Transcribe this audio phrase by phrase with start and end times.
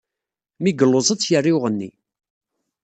[0.61, 1.91] Mi yelluẓ ad tt-yerr i uɣenni.